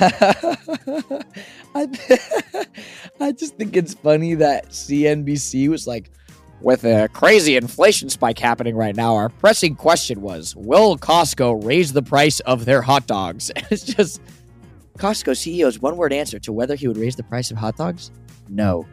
[1.74, 1.88] I,
[3.20, 6.10] I just think it's funny that CNBC was like,
[6.62, 11.92] with a crazy inflation spike happening right now, our pressing question was, will Costco raise
[11.92, 13.50] the price of their hot dogs?
[13.70, 14.20] it's just
[14.98, 18.10] Costco CEO's one word answer to whether he would raise the price of hot dogs?
[18.48, 18.86] No.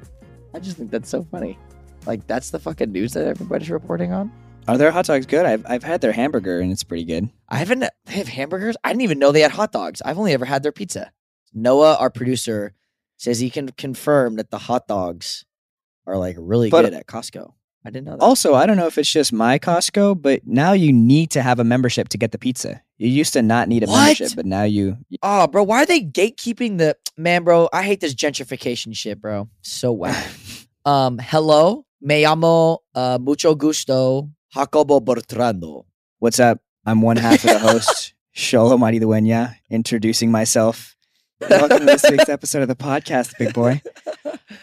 [0.53, 1.57] I just think that's so funny.
[2.05, 4.31] Like, that's the fucking news that everybody's reporting on.
[4.67, 5.45] Are their hot dogs good?
[5.45, 7.29] I've, I've had their hamburger and it's pretty good.
[7.47, 8.75] I haven't, they have hamburgers?
[8.83, 10.01] I didn't even know they had hot dogs.
[10.03, 11.11] I've only ever had their pizza.
[11.53, 12.73] Noah, our producer,
[13.17, 15.45] says he can confirm that the hot dogs
[16.05, 17.53] are like really But- good at Costco.
[17.85, 18.21] I didn't know that.
[18.21, 21.57] Also, I don't know if it's just my Costco, but now you need to have
[21.57, 22.81] a membership to get the pizza.
[22.97, 23.97] You used to not need a What?
[24.03, 24.97] membership, but now you.
[25.23, 27.69] Oh, bro, why are they gatekeeping the man, bro?
[27.71, 29.47] I hate this gentrification shit, bro.
[29.61, 30.27] So whack.
[30.85, 35.85] um, hello, me llamo uh, mucho gusto, Jacobo Bertrando.
[36.19, 36.59] What's up?
[36.85, 40.95] I'm one half of the host, Xolo Maridueña, introducing myself.
[41.41, 43.81] Welcome to this week's episode of the podcast, big boy.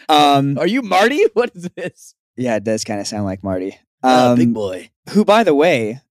[0.09, 1.23] Um, Are you Marty?
[1.33, 2.15] What is this?
[2.35, 3.77] yeah, it does kind of sound like Marty.
[4.03, 4.89] Uh, Um, big boy.
[5.11, 6.01] who, by the way,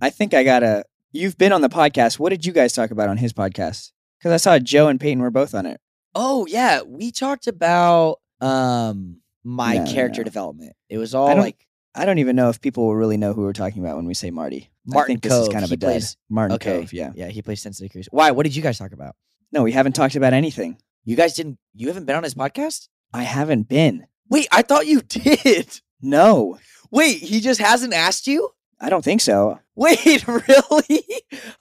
[0.00, 0.84] I think I gotta.
[1.12, 2.18] You've been on the podcast.
[2.18, 3.92] What did you guys talk about on his podcast?
[4.18, 5.80] Because I saw Joe and Peyton were both on it.
[6.14, 10.24] Oh yeah, we talked about um my no, character no.
[10.24, 10.74] development.
[10.88, 13.52] It was all like I don't even know if people will really know who we're
[13.52, 14.70] talking about when we say Marty.
[14.90, 15.52] I Martin think this is Kove.
[15.52, 15.90] kind of He a dud.
[15.90, 17.12] plays- Martin okay, Kove, yeah.
[17.14, 18.06] yeah, he plays Sensei Kreese.
[18.10, 18.30] Why?
[18.30, 19.16] What did you guys talk about?
[19.52, 20.76] No, we haven't talked about anything.
[21.04, 21.58] You guys didn't.
[21.74, 22.88] You haven't been on his podcast.
[23.14, 24.06] I haven't been.
[24.28, 25.80] Wait, I thought you did.
[26.00, 26.58] No,
[26.90, 28.50] Wait, he just hasn't asked you.
[28.80, 29.58] I don't think so.
[29.74, 31.04] Wait, really?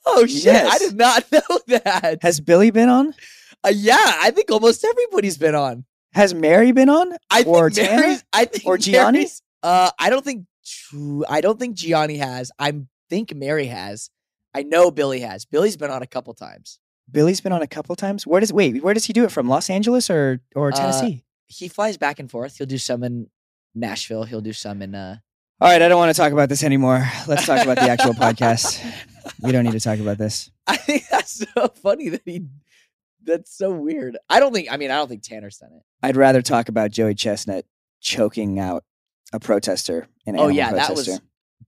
[0.05, 0.48] Oh shit!
[0.55, 0.80] I Yes.
[0.80, 2.20] did not know that.
[2.22, 3.14] Has Billy been on?
[3.64, 5.86] Uh, yeah, I think almost everybody's been on.
[6.14, 7.14] Has Mary been on?
[7.31, 8.02] I Or think Tanner?
[8.02, 8.23] Mary's.
[8.33, 9.17] I think Or Gianni?
[9.20, 10.46] Mary's- Uh, I don't think.
[11.30, 12.52] I don't think Gianni has.
[12.58, 12.73] I
[13.10, 14.10] think Mary has.
[14.54, 15.46] I know Billy has.
[15.46, 16.80] Billy's been on a couple times.
[17.12, 18.26] Billy's been on a couple times.
[18.26, 18.82] Where does wait?
[18.84, 19.48] Where does he do it from?
[19.50, 21.23] Los Angeles or or Uh, Tennessee?
[21.48, 22.58] He flies back and forth.
[22.58, 23.30] He'll do some in
[23.76, 24.23] Nashville.
[24.23, 24.95] He'll do some in.
[24.95, 25.17] uh
[25.61, 27.06] All right, I don't want to talk about this anymore.
[27.27, 28.80] Let's talk about the actual podcast.
[29.42, 30.50] We don't need to talk about this.
[30.67, 32.45] I think that's so funny that he.
[33.26, 34.17] That's so weird.
[34.30, 34.72] I don't think.
[34.72, 35.83] I mean, I don't think Tanner's done it.
[36.02, 37.66] I'd rather talk about Joey Chestnut
[38.00, 38.86] choking out
[39.33, 40.08] a protester.
[40.26, 41.20] In an Oh animal yeah, that was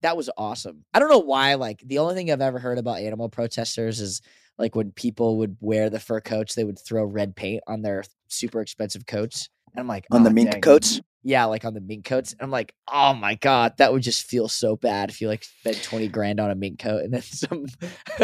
[0.02, 0.84] that was awesome.
[0.94, 1.54] I don't know why.
[1.54, 4.22] Like the only thing I've ever heard about animal protesters is
[4.58, 8.04] like when people would wear the fur coats, they would throw red paint on their
[8.28, 9.48] super expensive coats.
[9.72, 11.00] And I'm like, on the "Oh, mink dang." coats.
[11.22, 12.32] Yeah, like on the mink coats.
[12.32, 15.44] And I'm like, oh my god, that would just feel so bad if you like
[15.44, 17.66] spent twenty grand on a mink coat and then some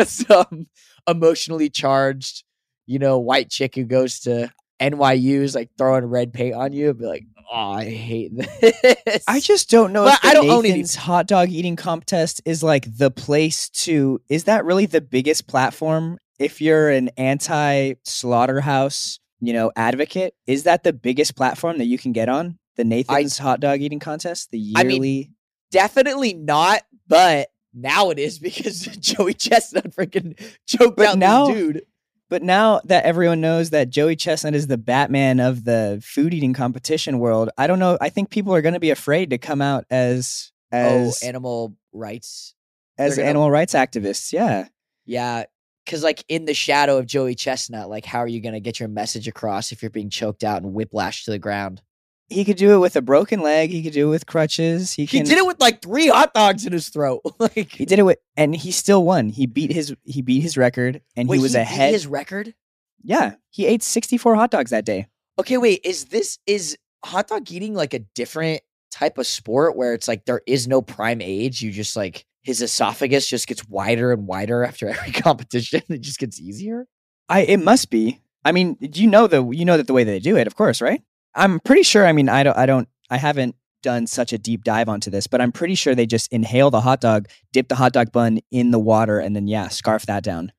[0.07, 0.67] some
[1.07, 2.45] emotionally charged,
[2.87, 6.91] you know, white chick who goes to NYU is like throwing red paint on you.
[6.91, 9.25] I'd be like, oh, I hate this.
[9.29, 12.43] I just don't know But if I don't own any- Nathan's hot dog eating contest
[12.45, 14.21] is like the place to.
[14.29, 16.19] Is that really the biggest platform?
[16.39, 22.13] If you're an anti-slaughterhouse, you know, advocate, is that the biggest platform that you can
[22.13, 22.59] get on?
[22.77, 25.31] The Nathan's hot dog eating contest, the I mean, yearly.
[25.71, 31.83] definitely not, but now it is because Joey Chestnut freaking choked But out now- dude.
[32.29, 36.53] But now that everyone knows that Joey Chestnut is the Batman of the food eating
[36.53, 37.97] competition world, I don't know.
[38.01, 41.27] I think people are going to be afraid to come out as oh, as oh,
[41.27, 42.55] animal rights.
[42.99, 44.33] as gonna- animal rights activists.
[44.33, 44.69] Yeah.
[45.05, 45.45] Yeah.
[45.87, 48.89] Cause like in the shadow of Joey Chestnut, like how are you gonna get your
[48.89, 51.81] message across if you're being choked out and whiplashed to the ground?
[52.29, 53.71] He could do it with a broken leg.
[53.71, 54.93] He could do it with crutches.
[54.93, 57.23] He He did it with like three hot dogs in his throat.
[57.39, 59.29] like He did it with, and he still won.
[59.29, 61.93] He beat his he beat his record, and wait, he was beat ahead.
[61.93, 62.55] his record.
[63.03, 65.07] yeah, he ate sixty four hot dogs that day.
[65.39, 69.93] Okay, wait, is this is hot dog eating like a different type of sport where
[69.95, 71.63] it's like there is no prime age?
[71.63, 75.83] You just like his esophagus just gets wider and wider after every competition.
[75.89, 76.87] It just gets easier.
[77.29, 78.21] I it must be.
[78.45, 80.57] I mean, do you know the you know that the way they do it, of
[80.57, 81.03] course, right?
[81.37, 82.07] I'm pretty sure.
[82.07, 82.57] I mean, I don't.
[82.57, 82.89] I don't.
[83.11, 86.33] I haven't done such a deep dive onto this, but I'm pretty sure they just
[86.33, 89.69] inhale the hot dog, dip the hot dog bun in the water, and then yeah,
[89.69, 90.51] scarf that down.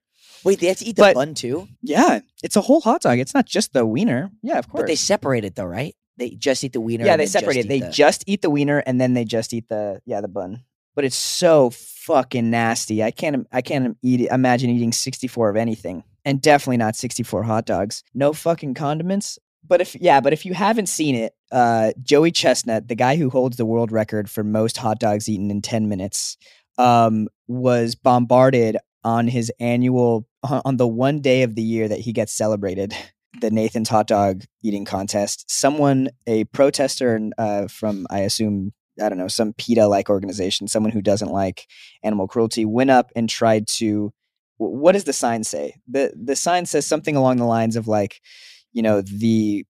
[0.43, 1.67] Wait, they have to eat the But- bun too?
[1.81, 3.19] Yeah, it's a whole hot dog.
[3.19, 4.31] It's not just the wiener.
[4.43, 4.83] Yeah, of course.
[4.83, 5.93] But they separate it though, right?
[6.15, 7.05] They just eat the wiener.
[7.05, 7.65] yeah, and they then separate it.
[7.65, 10.27] eat They the- just eat the wiener and then they just eat the yeah the
[10.29, 10.63] bun.
[10.95, 13.03] But it's so fucking nasty.
[13.03, 16.03] I can't I can't eat it, imagine eating 64 of anything.
[16.23, 18.03] And definitely not 64 hot dogs.
[18.13, 19.37] No fucking condiments.
[19.67, 23.29] But if yeah, but if you haven't seen it, uh Joey Chestnut, the guy who
[23.29, 26.37] holds the world record for most hot dogs eaten in 10 minutes,
[26.77, 32.13] um was bombarded on his annual on the one day of the year that he
[32.13, 32.93] gets celebrated
[33.41, 35.49] the Nathan's hot dog eating contest.
[35.49, 40.91] Someone, a protester uh, from, I assume, I don't know, some PETA like organization, someone
[40.91, 41.67] who doesn't like
[42.03, 44.11] animal cruelty, went up and tried to
[44.59, 45.75] what does the sign say?
[45.87, 48.21] the The sign says something along the lines of like,
[48.77, 49.65] you know, the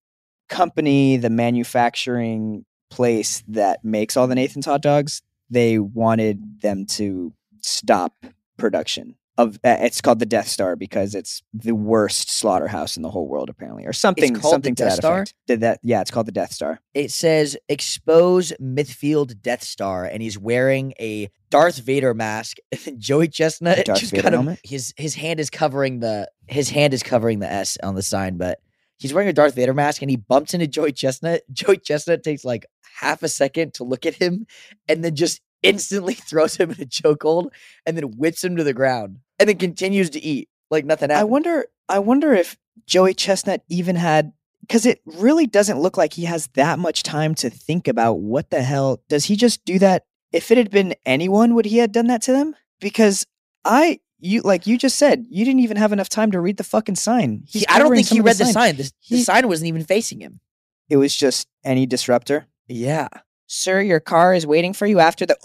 [0.50, 7.32] company, the manufacturing place that makes all the Nathan's hot dogs, they wanted them to
[7.62, 8.12] stop
[8.58, 9.56] production of.
[9.64, 13.48] Uh, it's called the Death Star because it's the worst slaughterhouse in the whole world,
[13.48, 14.34] apparently, or something.
[14.34, 15.16] called the something to Death that Star?
[15.22, 15.34] effect.
[15.46, 15.80] Did that?
[15.82, 16.78] Yeah, it's called the Death Star.
[16.92, 22.58] It says expose Mythfield Death Star, and he's wearing a Darth Vader mask.
[22.98, 24.60] Joey Chestnut Darth just Vader kind of helmet?
[24.64, 28.36] his his hand is covering the his hand is covering the S on the sign,
[28.36, 28.60] but
[28.98, 31.42] he's wearing a Darth Vader mask and he bumps into Joey Chestnut.
[31.52, 32.66] Joey Chestnut takes like
[33.00, 34.46] half a second to look at him
[34.88, 37.50] and then just instantly throws him in a chokehold
[37.86, 41.24] and then whips him to the ground and then continues to eat like nothing I
[41.24, 41.66] wonder.
[41.88, 42.56] I wonder if
[42.86, 47.34] Joey Chestnut even had because it really doesn't look like he has that much time
[47.36, 50.04] to think about what the hell does he just do that.
[50.30, 52.54] If it had been anyone, would he have done that to them?
[52.80, 53.26] Because
[53.64, 56.64] I, you like you just said, you didn't even have enough time to read the
[56.64, 57.44] fucking sign.
[57.46, 58.76] He- I don't think he read the sign.
[58.76, 60.40] The, the He- sign wasn't even facing him.
[60.88, 62.46] It was just any disruptor.
[62.66, 63.08] Yeah.
[63.46, 65.36] Sir, your car is waiting for you after the.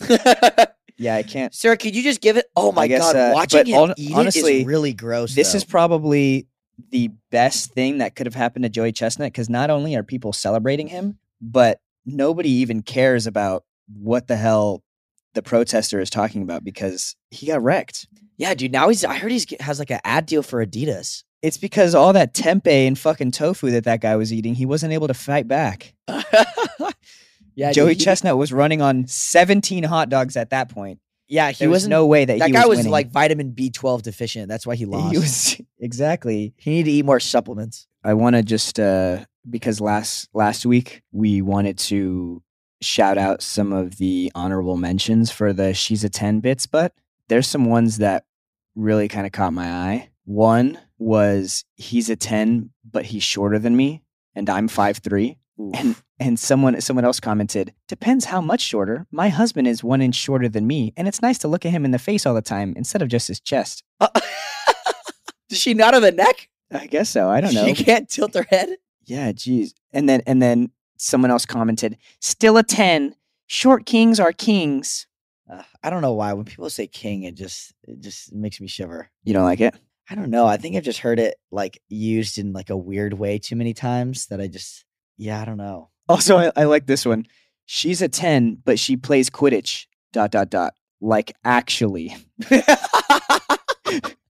[0.96, 1.54] yeah, I can't.
[1.54, 2.46] Sir, could you just give it?
[2.56, 5.34] Oh my guess, god, uh, watching him hon- eat honestly, it is really gross.
[5.34, 5.56] This though.
[5.58, 6.46] is probably
[6.90, 10.32] the best thing that could have happened to Joey Chestnut because not only are people
[10.32, 14.82] celebrating him, but nobody even cares about what the hell
[15.34, 18.06] the protester is talking about because he got wrecked.
[18.36, 18.72] yeah, dude.
[18.72, 19.04] Now he's.
[19.04, 21.24] I heard he's has like an ad deal for Adidas.
[21.42, 24.92] It's because all that tempeh and fucking tofu that that guy was eating, he wasn't
[24.92, 25.92] able to fight back.
[27.54, 30.98] yeah, dude, Joey he- Chestnut was running on 17 hot dogs at that point.
[31.28, 32.92] Yeah, he There was no way that, that he guy was winning.
[32.92, 34.48] like vitamin B twelve deficient.
[34.48, 35.12] That's why he lost.
[35.12, 36.52] he was exactly.
[36.58, 37.86] he needed to eat more supplements.
[38.04, 42.42] I want to just uh because last last week we wanted to
[42.82, 46.94] shout out some of the honorable mentions for the she's a 10 bits but
[47.28, 48.24] there's some ones that
[48.74, 50.08] really kind of caught my eye.
[50.24, 54.02] One was he's a 10 but he's shorter than me
[54.34, 55.36] and I'm 5'3
[55.74, 60.14] and and someone someone else commented depends how much shorter my husband is one inch
[60.14, 62.42] shorter than me and it's nice to look at him in the face all the
[62.42, 64.08] time instead of just his chest uh,
[65.48, 66.48] Does she not have a neck?
[66.72, 68.70] i guess so i don't know She can't tilt her head.
[69.04, 69.74] Yeah, geez.
[69.92, 70.70] And then and then
[71.02, 73.14] someone else commented, "Still a ten.
[73.46, 75.06] Short kings are kings."
[75.50, 78.68] Uh, I don't know why when people say king, it just it just makes me
[78.68, 79.10] shiver.
[79.24, 79.74] You don't like it?
[80.08, 80.46] I don't know.
[80.46, 83.74] I think I've just heard it like used in like a weird way too many
[83.74, 84.84] times that I just
[85.18, 85.90] yeah, I don't know.
[86.08, 87.26] Also, I, I like this one.
[87.66, 89.86] She's a ten, but she plays Quidditch.
[90.12, 90.74] Dot dot dot.
[91.00, 92.16] Like actually.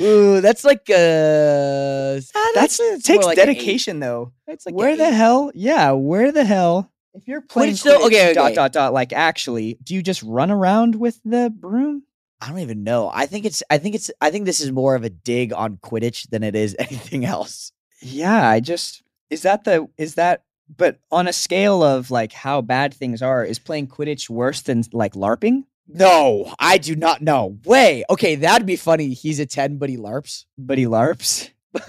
[0.00, 2.20] Ooh, that's like uh
[2.54, 4.32] That's takes like dedication though.
[4.46, 5.14] It's like where the eight.
[5.14, 5.52] hell?
[5.54, 6.90] Yeah, where the hell?
[7.14, 7.98] If you're playing Quidditch, though?
[8.00, 8.92] Quidditch, Okay, dot dot dot.
[8.94, 12.04] Like actually, do you just run around with the broom?
[12.40, 13.10] I don't even know.
[13.12, 15.76] I think it's I think it's I think this is more of a dig on
[15.76, 17.72] Quidditch than it is anything else.
[18.00, 20.42] Yeah, I just is that the is that
[20.74, 24.82] but on a scale of like how bad things are, is playing Quidditch worse than
[24.92, 25.64] like LARPing?
[25.88, 27.58] No, I do not know.
[27.64, 28.04] Way.
[28.08, 29.14] Okay, that'd be funny.
[29.14, 30.44] He's a 10, but he LARPs.
[30.56, 31.50] But he LARPs.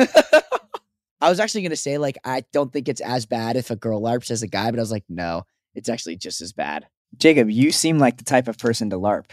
[1.21, 4.01] I was actually gonna say, like, I don't think it's as bad if a girl
[4.01, 5.43] LARPs as a guy, but I was like, no,
[5.73, 6.87] it's actually just as bad.
[7.17, 9.25] Jacob, you seem like the type of person to LARP.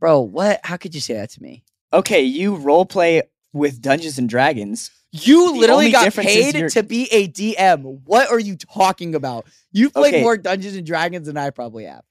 [0.00, 0.60] Bro, what?
[0.64, 1.64] How could you say that to me?
[1.92, 3.22] Okay, you role play
[3.52, 4.90] with Dungeons and Dragons.
[5.12, 8.00] You The literally got paid to be a DM.
[8.04, 9.46] What are you talking about?
[9.72, 10.22] You've played Okay.
[10.22, 12.02] more Dungeons and Dragons than I probably have.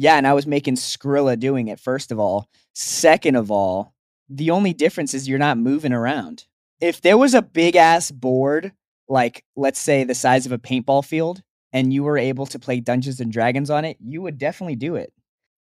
[0.00, 2.48] Yeah, and I was making Skrilla doing it, first of all.
[2.72, 3.94] Second of all,
[4.28, 6.44] the only difference is you're not moving around.
[6.80, 8.72] If there was a big ass board,
[9.08, 12.78] like let's say the size of a paintball field, and you were able to play
[12.78, 15.12] Dungeons and Dragons on it, you would definitely do it.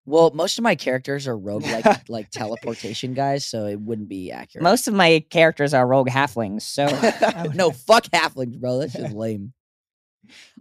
[0.06, 4.32] Well, most of my characters are rogue like like teleportation guys, so it wouldn't be
[4.32, 4.64] accurate.
[4.64, 6.86] Most of my characters are rogue halflings, so
[7.56, 8.78] no, fuck halflings, bro.
[8.78, 9.54] That's just lame.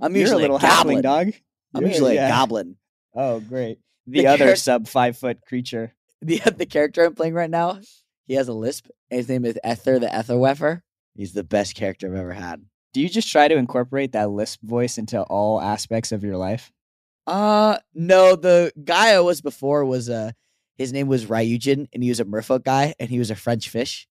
[0.00, 0.96] I'm you're a usually little a goblin.
[0.98, 1.32] halfling dog.
[1.74, 2.28] I'm You're- usually yeah.
[2.28, 2.76] a goblin.
[3.16, 3.78] Oh, great.
[4.06, 5.94] The, The other charac- sub five foot creature.
[6.22, 7.80] The the character I'm playing right now,
[8.26, 8.86] he has a lisp.
[9.10, 10.82] His name is Ether the Etherweffer.
[11.14, 12.62] He's the best character I've ever had.
[12.92, 16.70] Do you just try to incorporate that lisp voice into all aspects of your life?
[17.26, 20.30] Uh no, the guy I was before was uh
[20.76, 23.68] his name was Ryujin and he was a merfolk guy and he was a French
[23.70, 24.06] fish.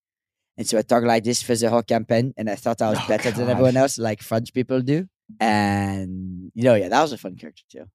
[0.57, 3.00] And so I talked like this for the whole campaign and I thought I was
[3.01, 5.07] Oh, better than everyone else, like French people do.
[5.39, 7.85] And you know, yeah, that was a fun character too.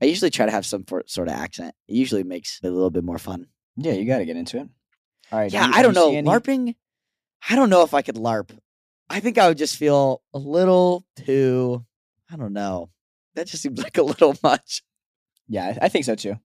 [0.00, 1.74] I usually try to have some for, sort of accent.
[1.88, 3.46] It usually makes it a little bit more fun.
[3.76, 4.68] Yeah, you got to get into it.
[5.32, 5.52] All right.
[5.52, 6.14] Yeah, do you- I do don't know.
[6.16, 6.74] any- LARPing,
[7.48, 8.56] I don't know if I could LARP.
[9.10, 11.84] I think I would just feel a little too,
[12.30, 12.90] I don't know.
[13.34, 14.82] That just seems like a little much.
[15.48, 16.36] Yeah, I- I think so too.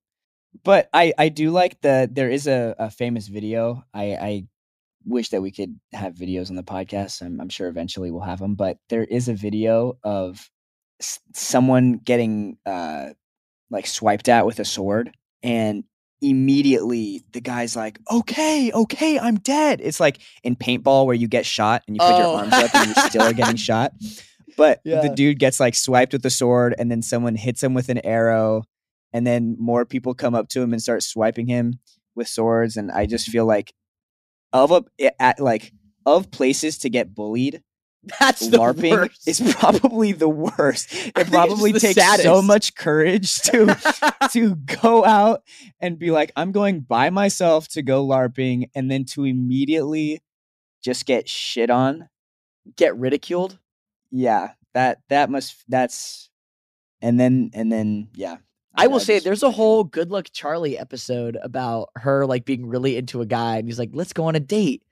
[0.63, 3.83] But I I do like the there is a, a famous video.
[3.93, 4.47] I I
[5.03, 7.21] wish that we could have videos on the podcast.
[7.23, 8.53] I'm, I'm sure eventually we'll have them.
[8.55, 10.47] But there is a video of
[11.01, 13.09] s- someone getting uh
[13.69, 15.83] like swiped at with a sword, and
[16.21, 21.45] immediately the guy's like, "Okay, okay, I'm dead." It's like in paintball where you get
[21.45, 22.35] shot and you put your Oh.
[22.37, 23.93] arms up and you still are getting shot.
[24.57, 25.01] But Yeah.
[25.01, 27.99] the dude gets like swiped with a sword, and then someone hits him with an
[28.05, 28.63] arrow,
[29.11, 31.79] and then more people come up to him and start swiping him
[32.15, 32.77] with swords.
[32.77, 33.73] And I just feel like
[34.51, 34.83] of a
[35.21, 35.71] at like
[36.05, 37.61] of places to get bullied,
[38.19, 40.93] That's the LARPing is probably the worst.
[41.15, 43.77] It probably takes so much courage to
[44.31, 45.43] to go out
[45.79, 50.21] and be like, I'm going by myself to go LARPing, and then to immediately
[50.83, 52.09] just get shit on.
[52.75, 53.57] get ridiculed.
[54.11, 56.29] Yeah, that that must that's
[57.01, 58.37] and then and then yeah.
[58.75, 62.97] I will say there's a whole Good Luck Charlie episode about her like being really
[62.97, 64.83] into a guy and he's like, let's go on a date.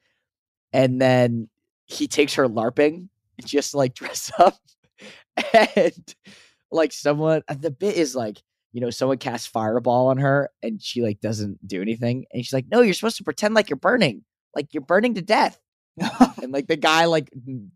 [0.71, 1.49] And then
[1.91, 3.09] he takes her LARPing
[3.45, 4.57] just like dress up.
[5.53, 6.15] And
[6.71, 8.41] like someone the bit is like,
[8.73, 12.25] you know, someone casts fireball on her and she like doesn't do anything.
[12.31, 14.23] And she's like, No, you're supposed to pretend like you're burning.
[14.55, 15.59] Like you're burning to death.
[16.41, 17.29] And like the guy like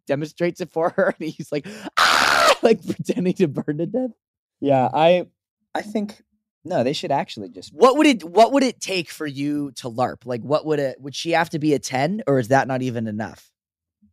[0.08, 1.68] demonstrates it for her and he's like,
[1.98, 2.58] ah!
[2.64, 4.12] like pretending to burn to death.
[4.60, 5.28] yeah, I
[5.76, 6.24] I think
[6.64, 9.90] no, they should actually just What would it what would it take for you to
[9.90, 10.26] LARP?
[10.26, 12.82] Like what would it would she have to be a 10 or is that not
[12.82, 13.52] even enough?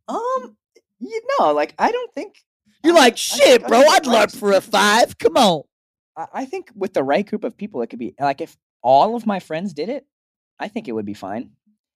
[0.07, 0.57] Um
[0.99, 2.35] you know, like I don't think
[2.83, 5.17] You're I- like, shit, I bro, I'd LARP for a five.
[5.17, 5.63] Come on.
[6.17, 9.15] I I think with the right group of people, it could be like if all
[9.15, 10.05] of my friends did it,
[10.59, 11.51] I think it would be fine.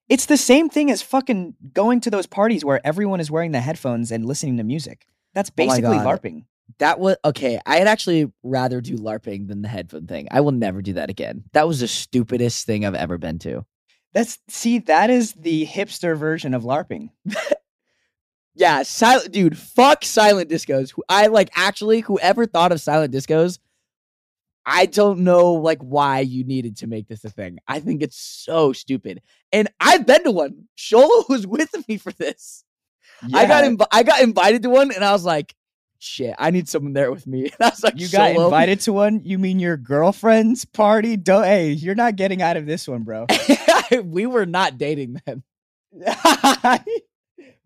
[0.10, 3.60] It's the same thing as fucking going to those parties where everyone is wearing the
[3.60, 5.06] headphones and listening to music.
[5.34, 6.22] That's Oh basically God.
[6.22, 6.46] LARPing.
[6.80, 7.60] That was okay.
[7.66, 10.28] I'd actually rather do LARPing than the headphone thing.
[10.32, 11.44] I will never do that again.
[11.54, 13.66] That was the stupidest thing I've ever been to.
[14.14, 17.10] That's see, that is the hipster version of LARPing.
[18.58, 20.92] Yeah, silent dude, fuck silent discos.
[20.92, 23.60] Who- I like actually whoever thought of silent discos,
[24.66, 27.60] I don't know like why you needed to make this a thing.
[27.68, 29.22] I think it's so stupid.
[29.54, 30.68] And I've been to one.
[30.78, 32.64] Xolo was with me for this.
[33.34, 35.56] I got Yeah, inv- I got invited to one and I was like,
[36.00, 37.44] shit, I need someone there with me.
[37.60, 39.22] And I was like, you got "Xolo?" invited to one.
[39.24, 41.16] You mean your girlfriend's party?
[41.16, 43.28] Don't hey, you're not getting out of this one, bro.
[44.04, 45.44] we were not dating then.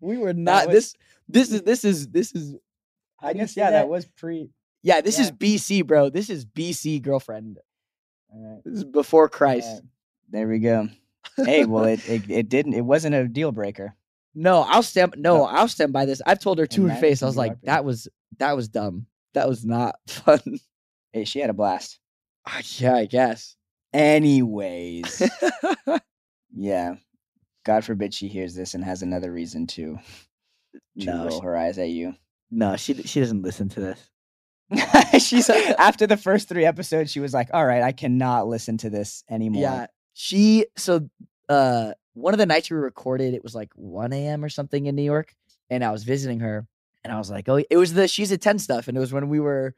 [0.02, 0.94] We were not was- this
[1.28, 2.56] this is this is this is
[3.20, 3.82] I guess yeah, that?
[3.82, 4.50] that was pre.
[4.82, 6.10] yeah, this is BC, bro.
[6.10, 7.58] This is BC girlfriend.
[8.34, 8.60] All right.
[8.64, 9.80] This is before Christ.
[10.30, 10.88] There we go.
[11.36, 12.74] Hey, well, it, it it didn't.
[12.74, 13.94] It wasn't a deal breaker.
[14.34, 15.44] No, I'll stand no, Oh.
[15.44, 16.20] I'll stand by this.
[16.26, 17.22] I've told her to And her face.
[17.22, 19.06] I was like, that was that was dumb.
[19.34, 20.40] That was not fun.
[21.12, 22.00] Hey, she had a blast.
[22.46, 23.54] Ah, yeah, I guess.
[23.92, 25.22] Anyways,
[26.54, 26.94] yeah.
[27.64, 29.98] God forbid she hears this and has another reason to
[30.98, 32.14] to No, roll she- her eyes at you.
[32.50, 34.08] no, she she doesn't listen to this.
[35.18, 38.90] She's after the first three episodes, she was like, "All right, I cannot listen to
[38.90, 39.86] this anymore." Yeah.
[40.14, 41.08] She so
[41.48, 44.44] uh one of the nights we recorded, it was like 1 a.m.
[44.44, 45.34] or something in New York.
[45.70, 46.66] And I was visiting her
[47.04, 48.86] and I was like, Oh, it was the she's a 10 stuff.
[48.88, 49.74] And it was when we were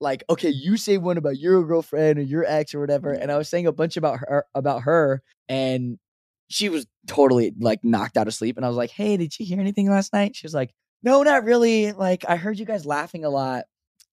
[0.00, 3.12] like, okay, you say one about your girlfriend or your ex or whatever.
[3.12, 5.98] And I was saying a bunch about her about her, and
[6.48, 8.56] she was totally like knocked out of sleep.
[8.56, 10.34] And I was like, Hey, did you hear anything last night?
[10.36, 11.92] She was like, No, not really.
[11.92, 13.64] Like, I heard you guys laughing a lot.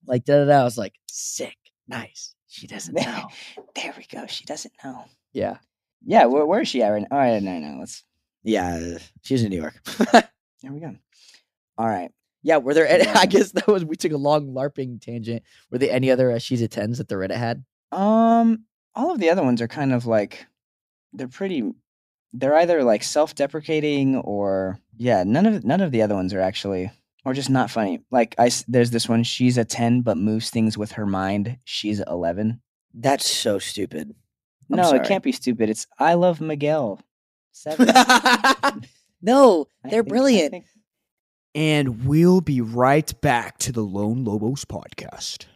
[0.06, 0.60] Like da da da.
[0.60, 1.56] I was like, sick,
[1.88, 2.34] nice.
[2.48, 3.28] She doesn't know.
[3.74, 4.26] There we go.
[4.26, 5.04] She doesn't know.
[5.32, 5.58] yeah.
[6.04, 7.08] Yeah, where, where is she at right now?
[7.10, 8.04] All right, no, no, let's.
[8.44, 9.74] Yeah, she's in New York.
[10.62, 10.94] There we go.
[11.76, 12.10] All right.
[12.42, 12.88] yeah, were there?
[12.88, 15.42] Any, I guess that was we took a long LARPing tangent.
[15.70, 17.64] Were there any other uh, she's a tens that the Reddit had?
[17.92, 18.64] Um,
[18.94, 20.46] all of the other ones are kind of like
[21.12, 21.62] they're pretty.
[22.38, 25.24] They're either like self-deprecating or yeah.
[25.24, 26.90] None of none of the other ones are actually
[27.24, 28.00] or just not funny.
[28.10, 29.22] Like I, s- there's this one.
[29.24, 31.58] She's a ten, but moves things with her mind.
[31.64, 32.60] She's eleven.
[32.94, 34.14] That's so stupid.
[34.70, 35.00] I'm no, sorry.
[35.00, 35.70] it can't be stupid.
[35.70, 37.00] It's I love Miguel.
[37.52, 37.88] Seven.
[39.22, 40.50] no, they're think- brilliant.
[40.50, 40.66] think-
[41.54, 45.46] And we'll be right back to the Lone Lobos podcast.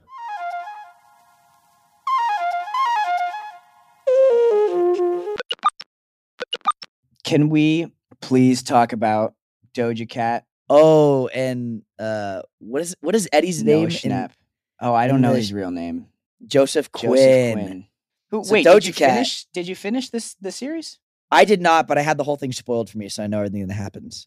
[7.31, 7.87] Can we
[8.21, 9.35] please talk about
[9.73, 10.45] Doja Cat?
[10.69, 13.99] Oh, and uh, what is what is Eddie's Noah name?
[14.03, 14.29] in
[14.81, 16.07] Oh, I don't know the- his real name.
[16.45, 17.13] Joseph Quinn.
[17.13, 17.87] Joseph Quinn.
[18.33, 19.45] Who, So wait, did you Doja Cat- finish?
[19.53, 20.99] Did you finish this the series?
[21.31, 23.39] I did not, but I had the whole thing spoiled for me, so I know
[23.39, 24.27] everything that happens.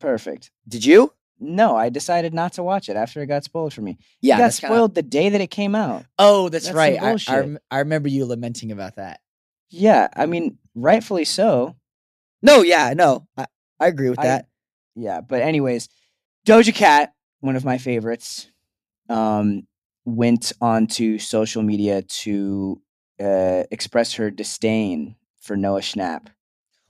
[0.00, 0.50] Perfect.
[0.66, 1.12] Did you?
[1.38, 3.96] No, I decided not to watch it after it got spoiled for me.
[4.20, 6.04] Yeah, it got that's kinda- spoiled the day that it came out.
[6.18, 7.00] oh, that's, That's right.
[7.00, 9.20] I, I, rem- I remember you lamenting about that.
[9.70, 11.76] Yeah, I mean, rightfully so.
[12.44, 13.46] No, yeah, no, I,
[13.80, 14.48] I agree with I- that.
[14.94, 15.88] Yeah, but anyways,
[16.46, 18.48] Doja Cat, one of my favorites,
[19.08, 19.66] um,
[20.04, 22.80] went onto social media to
[23.20, 26.28] uh, express her disdain for Noah Schnapp.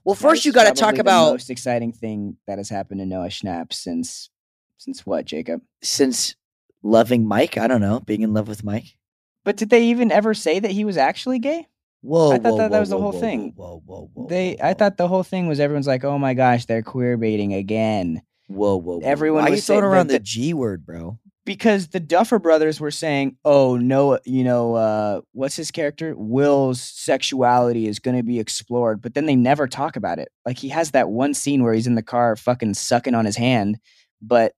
[0.05, 3.07] well, first you got to talk the about most exciting thing that has happened to
[3.07, 4.29] Noah Schnapp since
[4.77, 5.63] since what, Jacob?
[5.83, 6.35] since
[6.83, 7.57] loving Mike.
[7.57, 8.99] I don't know, being in love with Mike.
[9.45, 11.69] But did they even ever say that he was actually gay?
[12.05, 13.53] Whoa, I thought whoa, that- that whoa, was the whole whoa, thing.
[13.57, 14.27] Whoa, whoa, whoa.
[14.29, 17.17] They, whoa, I thought the whole thing was everyone's like, "Oh my gosh, they're queer
[17.17, 19.01] baiting again," Whoa, whoa, whoa.
[19.03, 21.19] everyone Why are you was throwing around the the- G word, bro?
[21.47, 26.15] because the Duffer brothers were saying, "Oh no, you know, uh, what's his character?
[26.17, 30.29] Will's sexuality is going to be explored," but then they never talk about it.
[30.47, 33.37] Like he has that one scene where he's in the car, fucking sucking on his
[33.37, 33.79] hand,
[34.23, 34.53] but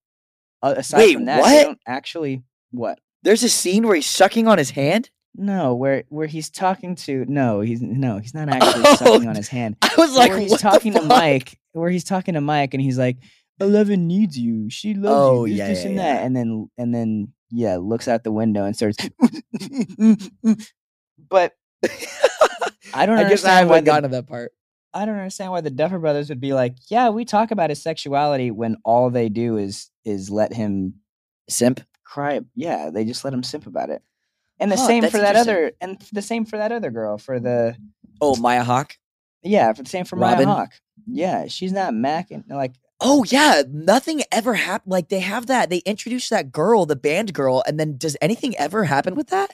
[0.63, 1.51] uh, aside Wait, from that, what?
[1.51, 2.99] they don't actually what.
[3.23, 5.11] There's a scene where he's sucking on his hand.
[5.39, 9.37] No, where where he's talking to no, he's no, he's not actually Oh, sucking on
[9.37, 9.77] his hand.
[9.83, 11.03] I was like, where he's talking to?
[11.03, 13.19] Mike, where he's talking to Mike, and he's like,
[13.61, 14.71] "Eleven needs you.
[14.71, 15.55] She loves Oh, you.
[15.55, 16.03] This, yeah, this, yeah, and yeah.
[16.15, 18.97] that." And then, and then, yeah, looks out the window and starts.
[21.29, 21.53] but
[22.95, 24.53] I don't I guess I haven't gotten to that part.
[24.95, 27.83] I don't understand why the Duffer Brothers would be like, "Yeah, we talk about his
[27.83, 30.95] sexuality," when all they do is is let him
[31.49, 31.81] Simp.
[32.05, 32.41] cry.
[32.55, 34.03] Yeah, they just let him simp about it.
[34.59, 37.77] And the same for that other, and the same for that other girl for the
[38.21, 38.97] Oh, Maya Hawke.
[39.43, 40.47] yeah, for the same for Robin?
[40.47, 40.73] Maya Hawke.
[41.07, 44.91] Yeah, she's not macking like Oh yeah, nothing ever happened.
[44.91, 45.69] Like they have that.
[45.69, 49.51] They introduced that girl, the band girl, and then does anything ever happen with that?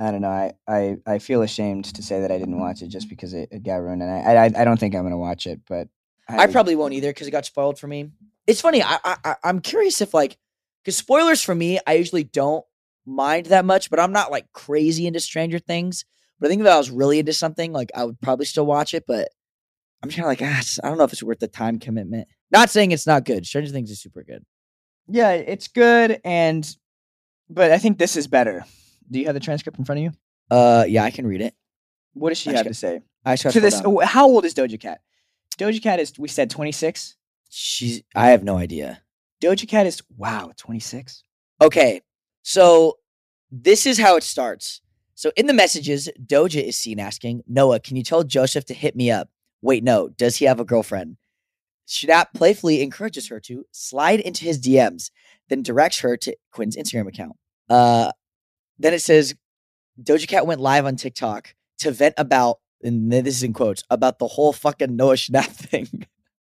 [0.00, 0.28] I don't know.
[0.30, 3.50] I, I, I feel ashamed to say that I didn't watch it just because it,
[3.52, 5.60] it got ruined, and I, I I don't think I'm gonna watch it.
[5.68, 5.86] But
[6.28, 8.10] I probably won't either because it got spoiled for me.
[8.48, 8.82] It's funny.
[8.82, 10.36] I, I I- I'm curious if like
[10.82, 12.64] because spoilers for me, I usually don't
[13.10, 16.04] mind that much, but I'm not like crazy into Stranger Things.
[16.38, 18.94] But I think if I was really into something, like I would probably still watch
[18.94, 19.04] it.
[19.06, 19.28] But
[20.02, 22.28] I'm kind of like, ah, I don't know if it's worth the time commitment.
[22.50, 23.46] Not saying it's not good.
[23.46, 24.44] Stranger Things is super good.
[25.06, 26.68] yeah, it's good, and
[27.48, 28.64] but I think this is better.
[29.10, 30.12] Do you have the transcript in front of you?
[30.50, 31.54] Uh, yeah, I can read it.
[32.14, 33.80] What does she I have just to say I just to this?
[33.80, 33.98] down.
[34.02, 35.00] How old is Doja Cat?
[35.58, 37.16] Doja Cat is we said 26.
[37.50, 38.02] She's.
[38.14, 39.02] I have no idea.
[39.42, 41.24] Doja Cat is wow 26.
[41.60, 42.00] Okay,
[42.42, 42.98] so
[43.50, 44.80] this is how it starts.
[45.14, 48.96] So in the messages, Doja is seen asking Noah, "Can you tell Joseph to hit
[48.96, 49.28] me up?"
[49.62, 50.08] Wait, no.
[50.08, 51.16] Does he have a girlfriend?
[51.86, 55.10] Schnapp playfully encourages her to slide into his DMs,
[55.48, 57.36] then directs her to Quinn's Instagram account.
[57.68, 58.12] Uh,
[58.78, 59.34] then it says
[60.00, 64.18] Doja Cat went live on TikTok to vent about, and this is in quotes, about
[64.18, 66.06] the whole fucking Noah Schnapp thing.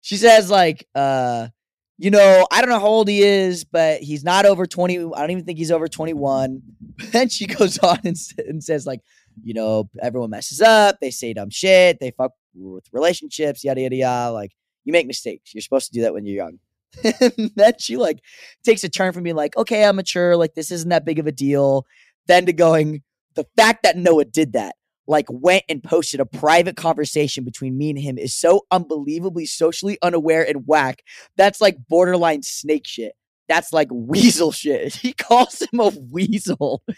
[0.02, 1.50] she says like, uh,
[1.98, 4.98] you know, I don't know how old he is, but he's not over 20.
[4.98, 6.62] I don't even think he's over 21.
[7.12, 9.02] then she goes on and, and says, like,
[9.44, 10.98] you know, everyone messes up.
[11.00, 12.00] They say dumb shit.
[12.00, 14.32] They fuck with relationships, yada, yada, yada.
[14.34, 14.52] Like,
[14.84, 15.54] you make mistakes.
[15.54, 16.60] You're supposed to do that when you're young.
[17.22, 18.20] and then she, like,
[18.64, 20.36] takes a turn from being like, okay, I'm mature.
[20.36, 21.86] Like, this isn't that big of a deal.
[22.28, 23.04] Then to going,
[23.36, 24.76] the fact that Noah did that,
[25.08, 29.98] like, went and posted a private conversation between me and him is so unbelievably socially
[30.02, 31.04] unaware and whack
[31.38, 33.14] that's like borderline snake shit.
[33.48, 34.96] That's like weasel shit.
[35.02, 36.84] He calls him a weasel.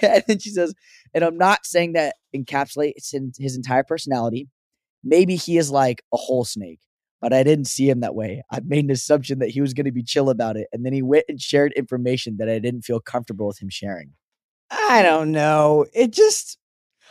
[0.00, 0.74] And then she says,
[1.12, 4.48] and I'm not saying that encapsulates his entire personality.
[5.02, 6.78] Maybe he is like a whole snake,
[7.20, 8.44] but I didn't see him that way.
[8.48, 10.68] I made an assumption that he was going to be chill about it.
[10.72, 14.12] And then he went and shared information that I didn't feel comfortable with him sharing.
[14.70, 15.86] I don't know.
[15.92, 16.58] It just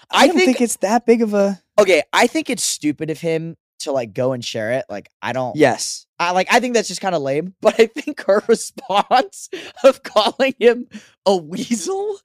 [0.10, 3.10] I, I don't think- think, it's that big of a Okay, I think it's stupid
[3.10, 4.86] of him to like go and share it.
[4.90, 5.56] Like, I don't.
[5.56, 6.06] yes.
[6.20, 9.50] I like I think that's just kind of lame, but I think her response
[9.84, 10.88] of calling him
[11.26, 12.18] a weasel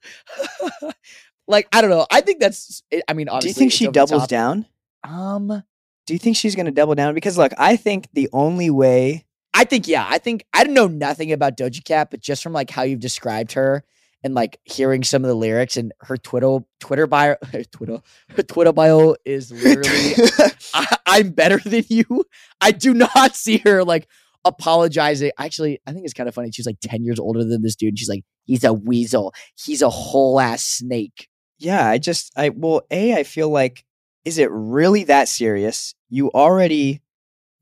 [1.47, 2.05] like I don't know.
[2.11, 3.47] I think that's I mean obviously.
[3.47, 4.65] Do you think she doubles down?
[5.03, 5.63] Um
[6.05, 7.13] Do you think she's going to double down?
[7.13, 10.87] Because look, I think the only way I think yeah, I think I don't know
[10.87, 13.83] nothing about Doja Cat, but just from like how you've described her
[14.23, 18.01] and like hearing some of the lyrics and her Twitter Twitter bio her Twitter
[18.35, 20.13] her Twitter bio is literally
[20.73, 22.25] I, I'm better than you.
[22.61, 24.07] I do not see her like
[24.45, 25.31] apologizing.
[25.37, 26.51] Actually, I think it's kind of funny.
[26.51, 27.89] She's like 10 years older than this dude.
[27.89, 29.33] And She's like, he's a weasel.
[29.55, 31.27] He's a whole ass snake.
[31.59, 33.83] yeah, I just I well, A, I feel like
[34.25, 35.93] is it really that serious?
[36.09, 37.01] You already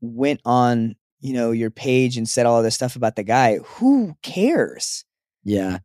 [0.00, 3.58] went on, you know, your page and said all of this stuff about the guy.
[3.58, 5.04] Who cares?
[5.44, 5.78] Yeah.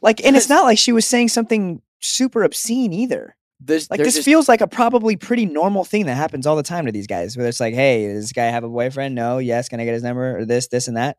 [0.00, 3.36] Like and it's not like she was saying something super obscene either.
[3.60, 6.62] This Like this just- feels like a probably pretty normal thing that happens all the
[6.64, 7.36] time to these guys.
[7.36, 9.14] Where it's like, hey, does this guy have a boyfriend?
[9.14, 9.68] No, yes.
[9.68, 10.38] Can I get his number?
[10.38, 11.16] Or this, this, and that.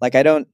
[0.00, 0.46] Like I don't.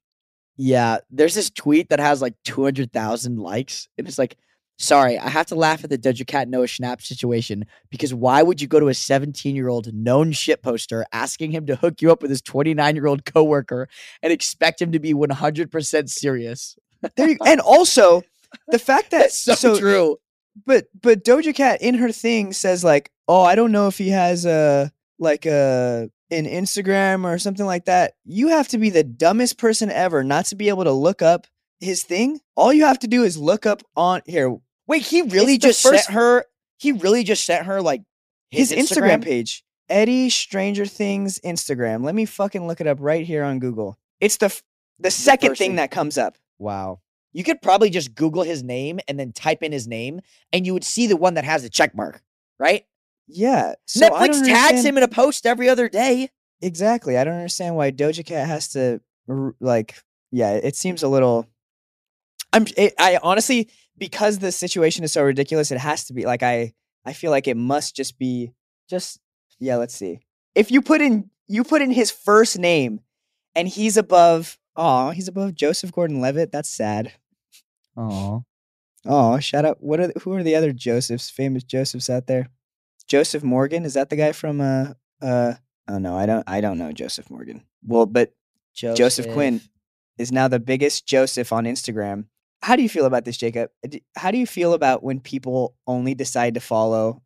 [0.57, 4.39] Yeah, there's this tweet that has like 200,000 likes, and it's like,
[4.79, 8.63] sorry, I have to laugh at the Doja Cat Noah Schnapp situation because why would
[8.63, 12.11] you go to a 17 year old known shit poster asking him to hook you
[12.11, 13.89] up with his 29 year old coworker
[14.23, 16.77] and expect him to be 100% serious?
[17.17, 18.23] There you, and also
[18.69, 20.17] the fact that That's so, true.
[20.67, 24.11] but but Doja Cat in her thing says like, "Oh, I don't know if he
[24.11, 29.05] has a like a an Instagram or something like that." You have to be the
[29.05, 31.47] dumbest person ever not to be able to look up
[31.81, 32.41] his thing.
[32.57, 34.57] All you have to do is look up on here
[34.89, 36.45] Wait, he really just first- sent her?
[36.79, 38.03] He really just sent her like
[38.51, 39.23] his, his, Instagram?
[39.23, 39.65] page.
[39.89, 42.05] Eddie Stranger Things Instagram.
[42.05, 43.99] Let me fucking look it up right here on Google.
[44.21, 44.63] It's the f-
[44.99, 45.77] the second thing.
[45.77, 46.37] that comes up.
[46.59, 47.01] Wow.
[47.33, 50.21] You could probably just Google his name and then type in his name,
[50.53, 52.23] and you would see the one that has the check mark,
[52.59, 52.85] right?
[53.29, 53.75] Yeah.
[53.87, 56.31] So Netflix tags understand- him in a post every other day.
[56.63, 57.19] Exactly.
[57.19, 59.01] I don't understand why Doja Cat has to
[59.61, 59.97] like.
[60.33, 61.47] Yeah, it seems a little.
[62.53, 62.67] I'm.
[62.77, 66.73] It, I honestly, because the situation is so ridiculous, it has to be like I.
[67.05, 68.53] I feel like it must just be
[68.89, 69.21] just.
[69.59, 69.77] Yeah.
[69.77, 70.21] Let's see.
[70.55, 73.01] If you put in you put in his first name,
[73.55, 74.59] and he's above.
[74.77, 76.53] Oh, he's above Joseph Gordon-Levitt.
[76.53, 77.13] That's sad.
[77.97, 78.45] Oh,
[79.09, 79.79] Oh, shout out.
[79.81, 81.31] What are the, who are the other Josephs?
[81.31, 82.49] Famous Josephs out there?
[83.07, 85.55] Joseph Morgan is that the guy from uh uh?
[85.89, 86.43] Oh no, I don't.
[86.49, 87.63] I don't know Joseph Morgan.
[87.87, 88.33] Well, but
[88.97, 89.61] Joseph Quinn
[90.19, 92.25] is now the biggest Joseph on Instagram.
[92.63, 93.71] How do you feel about this, Jacob?
[94.17, 97.23] How do you feel about when people only decide to follow?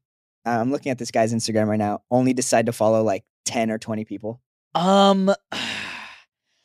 [0.46, 2.02] uh, I'm looking at this guy's Instagram right now.
[2.10, 4.42] Only decide to follow like ten or twenty people.
[4.74, 5.32] Um,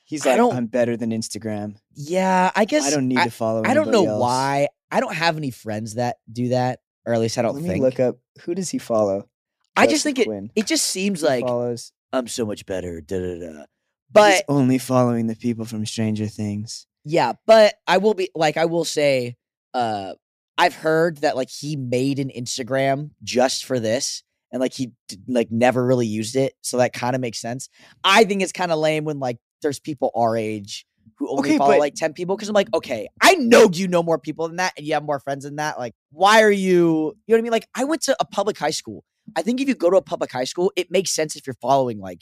[0.06, 1.76] He's like, I'm better than Instagram.
[1.96, 3.64] yeah, I guess I don't need I, to follow.
[3.66, 4.68] I don't know else." why.
[4.92, 7.70] I don't have any friends that do that, or at least I don't Let me
[7.70, 7.84] think.
[7.84, 9.28] look up who does he follow.
[9.76, 10.26] I just think it.
[10.26, 10.52] Quinn.
[10.56, 11.92] It just seems He like follows.
[12.14, 13.02] I'm so much better.
[13.02, 13.52] Da da da.
[13.58, 13.66] He's
[14.12, 16.88] But only following the people from Stranger Things.
[17.04, 19.36] Yeah, but I will be like I will say
[19.74, 20.14] uh
[20.58, 24.92] I've heard that like he made an Instagram just for this and like he
[25.28, 27.68] like never really used it, so that kind of makes sense.
[28.04, 30.86] I think it's kind of lame when like there's people our age
[31.18, 33.88] who only Okay, follow but- like 10 people cuz I'm like, "Okay, I know you
[33.88, 35.78] know more people than that and you have more friends than that.
[35.80, 37.52] Like why are you, you know what I mean?
[37.52, 39.04] Like I went to a public high school.
[39.36, 41.56] I think if you go to a public high school, it makes sense if you're
[41.62, 42.22] following like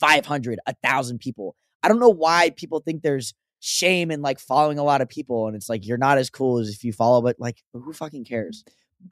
[0.00, 1.56] 500, 1000 people.
[1.82, 5.48] I don't know why people think there's shame in like following a lot of people
[5.48, 8.24] and it's like you're not as cool as if you follow but like who fucking
[8.24, 8.62] cares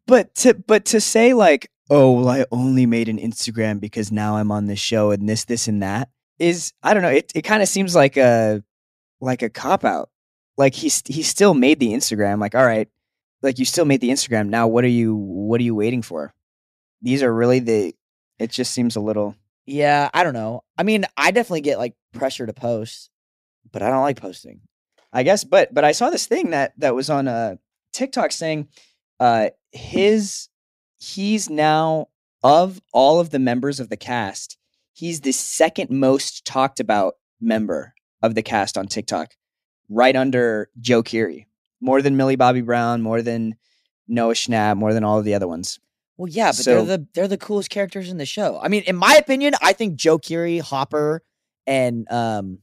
[0.06, 4.36] But to but to say like, oh well, I only made an Instagram because now
[4.36, 6.08] I'm on this show and this, this, and that
[6.38, 7.10] is I don't know.
[7.10, 8.62] It it kind of seems like a
[9.20, 10.10] like a cop out.
[10.56, 12.40] Like he's he still made the Instagram.
[12.40, 12.88] Like all right,
[13.42, 14.48] like you still made the Instagram.
[14.48, 16.34] Now what are you what are you waiting for?
[17.02, 17.94] These are really the.
[18.38, 19.34] It just seems a little.
[19.64, 23.10] yeah i don't know i mean i definitely get like pressure to post
[23.72, 24.60] but i don't like posting
[25.12, 27.56] I guess, but but I saw this thing that that was on uh,
[27.92, 28.68] TikTok saying
[29.18, 30.50] uh, his
[30.98, 32.08] he's now
[32.42, 34.58] of all of the members of the cast,
[34.96, 39.34] he's the second most talked about member of the cast on TikTok,
[39.88, 41.46] right under Joe Keery,
[41.80, 43.54] more than Millie Bobby Brown, more than
[44.08, 45.78] Noah Schnapp, more than all of the other ones.
[46.16, 48.58] well yeah but So- they're the they're the coolest characters in the show.
[48.62, 51.22] I mean in my opinion i think joe Keery, hopper
[51.66, 52.58] and um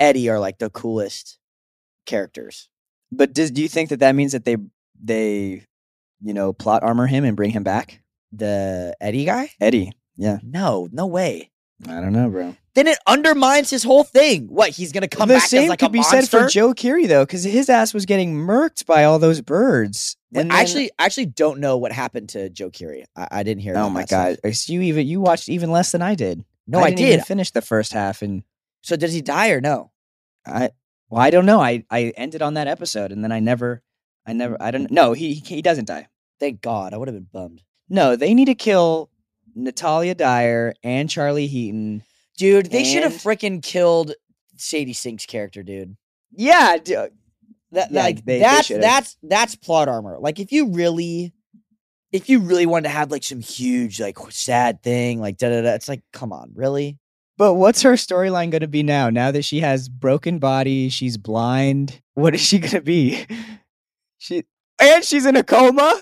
[0.00, 1.38] eddie are like the coolest
[2.06, 2.68] characters.
[3.12, 4.56] But does, do you think that that means that they
[5.02, 5.64] they
[6.22, 8.00] you know plot armor him and bring him back?
[8.32, 9.50] the eddie guy?
[9.60, 11.50] Eddie, yeah, no no way
[11.88, 12.56] I don't know, bro.
[12.74, 15.78] then it undermines his whole thing what he's gonna come the back same as like
[15.80, 16.22] could be monster?
[16.22, 20.16] said for Joe Keery though, because his ass was getting murked by all those birds.
[20.34, 23.04] And I then- actually, I actually don't know what happened to Joe Keery.
[23.16, 23.76] I, I didn't hear.
[23.76, 26.44] oh my god, So you even you watched even less than I did.
[26.66, 27.26] No, I, didn't did.
[27.26, 28.42] finish the first half, and
[28.82, 29.90] So does he die or no?
[30.46, 30.70] I
[31.10, 31.60] well, I don't know.
[31.60, 33.82] I I ended on that episode, and then I never,
[34.26, 34.90] I never, I don't.
[34.90, 36.08] No, he he doesn't die.
[36.40, 36.94] Thank God.
[36.94, 39.10] I would have been bummed, No, they need to kill
[39.54, 42.02] Natalia Dyer and Charlie Heaton.
[42.36, 42.66] dude.
[42.66, 44.12] They should have And- freaking killed
[44.56, 45.96] Sadie Sink's character, dude.
[46.32, 47.08] Yeah, d- uh,
[47.72, 48.82] That Yeah, like they- they that's should've.
[48.82, 50.18] that's that's plot armor.
[50.20, 51.32] Like if you really,
[52.12, 55.62] if you really wanted to have like some huge like sad thing, like da da
[55.62, 56.98] da, it's like come on, really?
[57.36, 59.10] But what's her storyline going to be now?
[59.10, 62.00] Now that she has broken body, she's blind.
[62.14, 63.26] What is she going to be?
[64.18, 64.44] She
[64.80, 66.00] and she's in a coma.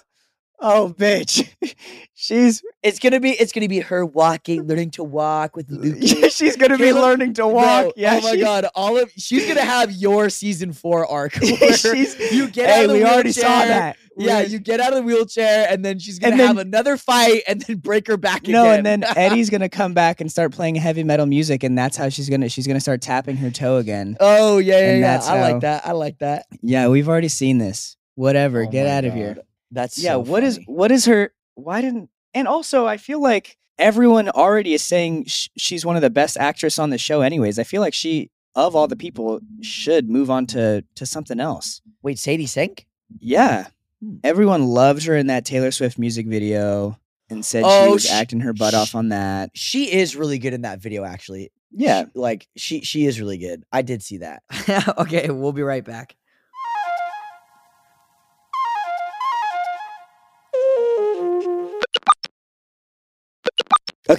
[0.64, 1.48] Oh, bitch.
[2.14, 5.96] She's It's gonna be it's gonna be her walking, learning to walk with Luke.
[6.30, 7.82] she's gonna be Caleb- learning to walk.
[7.82, 11.34] Bro, yeah, oh my she- god, all of she's gonna have your season four arc.
[11.40, 13.96] where she's, you get hey, out of the we already saw wheelchair, that.
[14.16, 16.96] Yeah, you get out of the wheelchair, and then she's gonna And have then- another
[16.96, 18.52] fight, and then break her back again.
[18.52, 21.96] no, and then Eddie's gonna come back and start playing heavy metal music, and that's
[21.96, 24.16] how she's gonna she's gonna start tapping her toe again.
[24.20, 25.06] oh yeah, yeah, and yeah.
[25.16, 25.86] that's I how- like that.
[25.86, 26.46] I like that.
[26.60, 27.96] Yeah, we've already seen this.
[28.14, 29.34] Whatever, Oh get my out of here.
[29.34, 29.44] God.
[29.72, 33.56] That's yeah so what is what is her why didn't and also i feel like
[33.78, 37.58] everyone already is saying sh- she's one of the best actress on the show anyways
[37.58, 41.80] i feel like she of all the people should move on to to something else
[42.02, 42.86] Wait, Sadie Sink?
[43.18, 43.66] yeah
[44.02, 44.16] Hmm.
[44.24, 46.98] everyone loved her in that taylor swift music video
[47.30, 50.38] and said she Oh, was sh- acting her butt off on that She is really
[50.38, 51.50] good in that video, actually.
[51.70, 53.62] yeah She- like she she is really good.
[53.72, 54.42] I did see that.
[54.98, 56.14] okay, we'll be right back.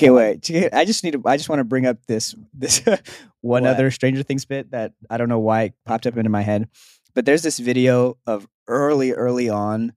[0.03, 2.81] Okay wait i just need to i just want to bring up this this
[3.41, 3.71] one What?
[3.71, 6.67] other stranger things bit that i don't know why it popped up into my head
[7.13, 9.93] but there's this video of early early on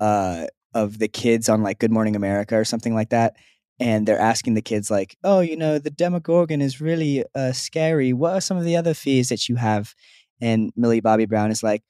[0.00, 3.36] uh of the kids on like good morning america or something like that
[3.80, 8.12] and they're asking the kids like oh you know the demogorgon is really uh scary
[8.12, 9.94] what are some of the other fears that you have
[10.40, 11.82] and millie bobby brown is like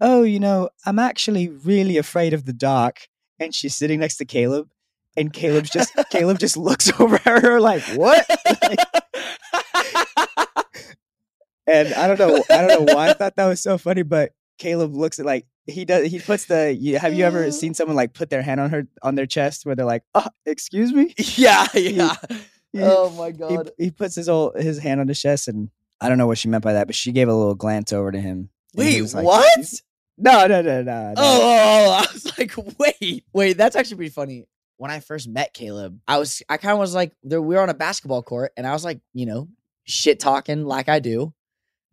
[0.00, 3.06] oh you know i'm actually really afraid of the dark
[3.38, 4.68] and she's sitting next to caleb
[5.16, 8.26] and caleb's just caleb just looks over at her like what
[11.66, 14.32] and I don't know, I don't know why I thought that was so funny, but
[14.58, 16.10] Caleb looks at like he does.
[16.10, 16.76] He puts the.
[16.78, 19.64] You, have you ever seen someone like put their hand on her on their chest
[19.64, 21.14] where they're like, "Oh, excuse me"?
[21.16, 22.16] yeah, yeah.
[22.72, 23.70] He, oh my god.
[23.78, 25.70] he puts his whole his hand on his chest, and
[26.00, 28.10] I don't know what she meant by that, but she gave a little glance over
[28.10, 28.50] to him.
[28.74, 29.74] Wait, like, what?
[30.18, 30.82] No, no, no, no.
[30.82, 31.14] no.
[31.16, 34.46] Oh, oh, oh, oh I was like, wait, wait, that's actually pretty funny.
[34.82, 37.68] When I first met Caleb, I was, I kind of was like, we were on
[37.70, 39.46] a basketball court, and I was like, you know,
[39.84, 41.32] shit talking like I do,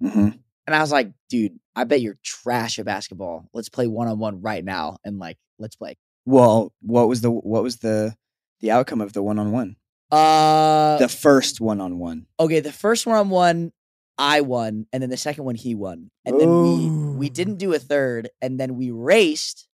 [0.02, 0.40] Mhm.
[0.66, 3.48] and I was like, dude, I bet you're trash at basketball.
[3.54, 6.00] Let's play one on one right now, and like, let's play.
[6.26, 8.16] Well, what was the what was the
[8.60, 9.76] the outcome of the one on one?
[10.10, 12.26] Uh, The first one on one.
[12.40, 13.72] okay, the first one on one,
[14.18, 17.72] I won, and then the second one he won, and then we we didn't do
[17.76, 19.68] a third, and then we raced,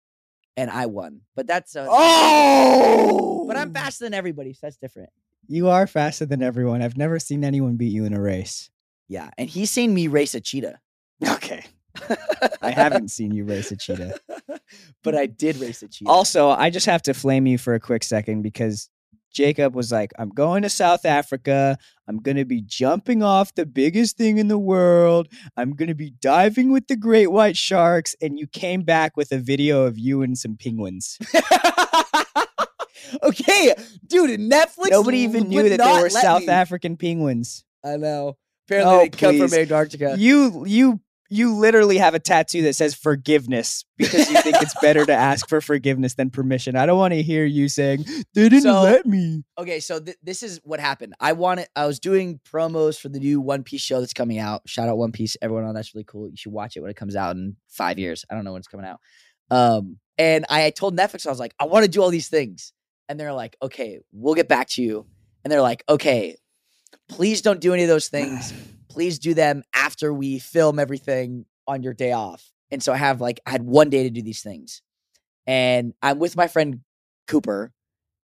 [0.57, 1.21] and I won.
[1.35, 5.09] But that's uh, Oh, but I'm faster than everybody, so that's different.
[5.47, 6.81] You are faster than everyone.
[6.81, 8.69] I've never seen anyone beat you in a race.
[9.07, 10.79] Yeah, and he's seen me race a cheetah.
[11.27, 11.65] Okay.
[12.61, 14.19] I haven't seen you race a cheetah.
[15.03, 16.09] but I did race a cheetah.
[16.09, 18.89] Also, I just have to flame you for a quick second because
[19.33, 21.77] Jacob was like, I'm going to South Africa.
[22.07, 25.27] I'm going to be jumping off the biggest thing in the world.
[25.57, 28.15] I'm going to be diving with the great white sharks.
[28.21, 31.17] And you came back with a video of you and some penguins.
[33.23, 33.73] okay,
[34.07, 34.89] dude, Netflix.
[34.89, 36.49] Nobody even knew that they were South me.
[36.49, 37.63] African penguins.
[37.83, 38.37] I know.
[38.67, 39.59] Apparently, Oh, they come from.
[39.59, 40.15] Antarctica.
[40.17, 41.01] You, you,
[41.33, 45.49] you literally have a tattoo that says forgiveness because you think it's better to ask
[45.49, 46.75] for forgiveness than permission.
[46.75, 49.43] I don't want to hear you saying, they didn't So- let me.
[49.57, 51.13] Okay, so th- this is what happened.
[51.19, 51.67] I wanted.
[51.75, 54.61] I was doing promos for the new One Piece show that's coming out.
[54.67, 56.29] Shout out One Piece, everyone on that's really cool.
[56.29, 58.25] You should watch it when it comes out in five years.
[58.29, 58.99] I don't know when it's coming out.
[59.49, 62.73] Um, and I told Netflix I was like, I want to do all these things,
[63.09, 65.05] and they're like, okay, we'll get back to you.
[65.43, 66.35] And they're like, okay,
[67.09, 68.53] please don't do any of those things.
[68.93, 72.51] Please do them after we film everything on your day off.
[72.71, 74.81] And so I have like I had one day to do these things,
[75.45, 76.81] and I'm with my friend
[77.27, 77.71] Cooper,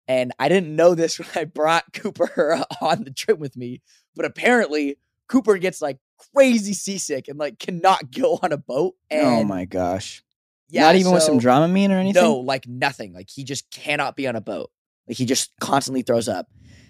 [0.07, 3.83] and I didn't know this when I brought Cooper on the trip with me,
[4.15, 4.97] but apparently
[5.29, 5.99] Cooper gets like
[6.35, 8.95] crazy seasick and like cannot go on a boat.
[9.11, 10.23] Oh and oh my gosh.
[10.71, 12.23] yeah, Not even with some so- Dramamine or anything?
[12.23, 13.13] No, like nothing.
[13.13, 14.71] Like he just cannot be on a boat.
[15.07, 16.49] Like he just constantly throws up.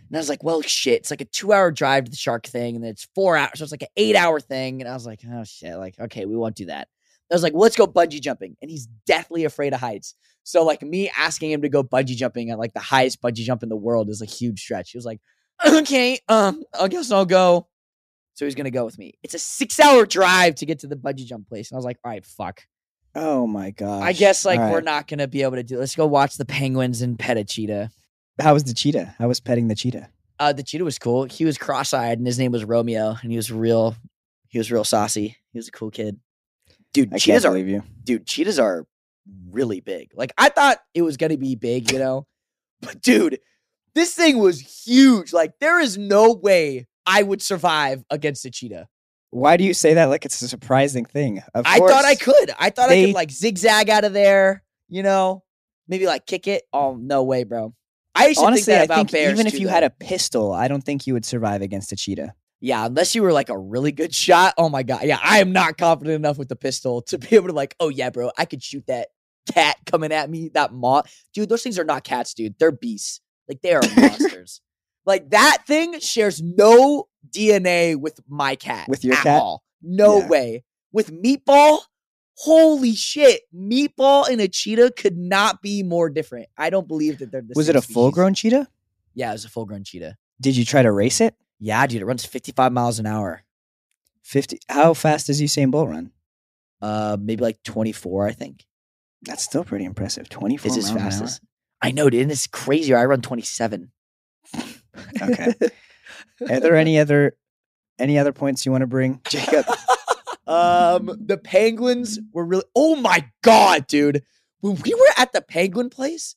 [0.08, 1.00] And I was like, well, shit.
[1.00, 3.52] It's like a two hour drive to the shark thing, and then it's four hours.
[3.56, 4.80] So it's like an eight hour thing.
[4.80, 5.76] And I was like, oh shit.
[5.76, 6.88] Like, okay, we won't do that.
[7.30, 8.56] I was like, well, let's go bungee jumping.
[8.62, 10.14] And he's deathly afraid of heights.
[10.44, 13.62] So like me asking him to go bungee jumping at like the highest bungee jump
[13.62, 14.92] in the world is a huge stretch.
[14.92, 15.20] He was like,
[15.66, 17.68] okay, um, I guess I'll go.
[18.32, 19.14] So he's gonna go with me.
[19.22, 21.70] It's a six hour drive to get to the bungee jump place.
[21.70, 22.62] And I was like, all right, fuck.
[23.14, 24.02] Oh my god.
[24.02, 25.78] I guess like All we're not gonna be able to do.
[25.78, 27.90] Let's go watch the penguins and pet a cheetah.
[28.40, 29.14] How was the cheetah?
[29.18, 30.08] How was petting the cheetah?
[30.38, 31.24] Uh, the cheetah was cool.
[31.24, 33.96] He was cross-eyed, and his name was Romeo, and he was real.
[34.48, 35.36] He was real saucy.
[35.52, 36.20] He was a cool kid.
[36.92, 37.82] Dude, I cheetahs are you.
[38.04, 38.26] dude.
[38.26, 38.86] Cheetahs are
[39.50, 40.10] really big.
[40.14, 42.26] Like I thought it was gonna be big, you know,
[42.80, 43.40] but dude,
[43.94, 45.32] this thing was huge.
[45.32, 48.88] Like there is no way I would survive against a cheetah.
[49.30, 51.42] Why do you say that like it's a surprising thing?
[51.54, 52.50] Of I thought I could.
[52.58, 54.62] I thought I could like zigzag out of there.
[54.88, 55.44] You know,
[55.86, 56.62] maybe like kick it.
[56.72, 57.74] Oh no way, bro.
[58.18, 59.84] I used to Honestly, think that I about think bears even if too, you had
[59.84, 62.34] a pistol, I don't think you would survive against a cheetah.
[62.60, 64.54] yeah, unless you were like a really good shot.
[64.58, 67.48] Oh my god, yeah, I am not confident enough with the pistol to be able
[67.48, 69.08] to like, oh yeah, bro, I could shoot that
[69.52, 70.50] cat coming at me.
[70.54, 72.54] That moth, dude, those things are not cats, dude.
[72.58, 73.20] They're beasts.
[73.48, 74.60] Like they are monsters.
[75.06, 78.88] Like that thing shares no DNA with my cat.
[78.88, 79.40] With your at cat?
[79.42, 79.62] all.
[79.80, 80.28] No Yeah.
[80.28, 80.64] way.
[80.92, 81.78] With Meatball,
[82.40, 86.46] holy shit, Meatball and a cheetah could not be more different.
[86.56, 87.94] I don't believe that they're the Was it a species.
[87.94, 88.68] full grown cheetah?
[89.14, 90.16] Yeah, it was a full grown cheetah.
[90.40, 91.34] Did you try to race it?
[91.58, 93.42] Yeah, dude, it runs 55 miles an hour.
[94.22, 96.12] 50 How fast does Usain Bolt run?
[96.80, 98.64] Uh, maybe like 24, I think.
[99.22, 100.28] That's still pretty impressive.
[100.28, 101.10] 24 Is his miles an hour.
[101.10, 101.40] fastest.
[101.82, 102.22] I know, dude.
[102.22, 102.94] And it's crazy.
[102.94, 103.90] I run 27.
[105.22, 105.54] Okay.
[106.50, 107.36] Are there any other
[108.00, 109.64] any other points you want to bring, Jacob?
[110.48, 112.64] um, the penguins were really.
[112.74, 114.22] Oh my god, dude!
[114.60, 116.34] When we were at the penguin place,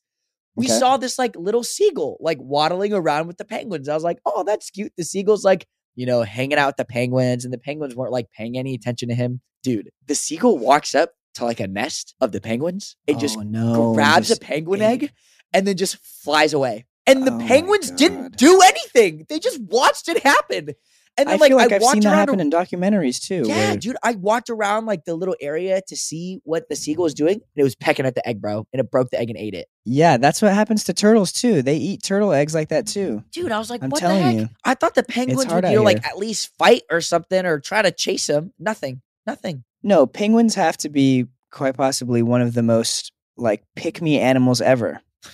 [0.55, 0.77] we Okay.
[0.77, 3.87] saw this like little seagull like waddling around with the penguins.
[3.89, 4.93] I was like, oh, that's cute.
[4.97, 8.29] The seagull's like, you know, hanging out with the penguins, and the penguins weren't like
[8.31, 9.41] paying any attention to him.
[9.63, 12.97] Dude, the seagull walks up to like a nest of the penguins.
[13.07, 15.13] It just oh, no, grabs just a penguin ate egg
[15.53, 16.85] and then just flies away.
[17.07, 19.25] And the Oh penguins didn't do anything.
[19.29, 20.69] They just watched it happen.
[21.17, 23.43] And then I like, feel like I I've seen that happen a- in documentaries too.
[23.45, 23.97] yeah, where- dude.
[24.01, 27.33] I walked around like the little area to see what the seagull was doing.
[27.35, 28.65] And it was pecking at the egg, bro.
[28.73, 29.67] And it broke the egg and ate it.
[29.85, 31.61] yeah, that's what happens to turtles too.
[31.61, 33.23] They eat turtle eggs like that too.
[33.31, 34.35] Dude, I was like, I'm what the telling heck?
[34.35, 34.49] you.
[34.63, 37.81] I thought the penguins would, you know, like at least fight or something or try
[37.81, 38.53] to chase them.
[38.57, 39.01] Nothing.
[39.27, 39.63] Nothing.
[39.83, 44.61] No, penguins have to be quite possibly one of the most like pick me animals
[44.61, 45.01] ever.